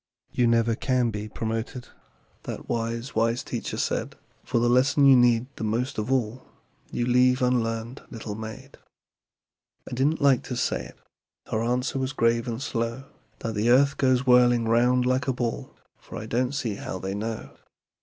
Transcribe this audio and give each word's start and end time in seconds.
"You 0.31 0.47
never 0.47 0.73
can 0.73 1.11
be 1.11 1.29
promoted," 1.29 1.89
That 2.45 2.67
wise, 2.67 3.13
wise 3.13 3.43
teacher 3.43 3.77
said, 3.77 4.15
"For 4.43 4.57
the 4.57 4.67
lesson 4.67 5.05
you 5.05 5.15
need 5.15 5.45
the 5.57 5.63
most 5.63 5.99
of 5.99 6.11
all 6.11 6.47
You 6.91 7.05
leave 7.05 7.43
unlearned, 7.43 8.01
little 8.09 8.33
maid." 8.33 8.79
"I 9.87 9.93
didn't 9.93 10.19
like 10.19 10.41
to 10.45 10.55
say 10.57 10.85
it" 10.85 10.97
Her 11.51 11.61
answer 11.61 11.99
was 11.99 12.13
grave, 12.13 12.47
and 12.47 12.59
slow 12.59 13.03
"That 13.41 13.53
the 13.53 13.69
earth 13.69 13.97
goes 13.97 14.25
whirling 14.25 14.67
'round 14.67 15.05
like 15.05 15.27
a 15.27 15.33
ball, 15.33 15.75
For 15.99 16.17
I 16.17 16.25
don't 16.25 16.53
see 16.53 16.77
how 16.77 16.97
they 16.97 17.13
know. 17.13 17.55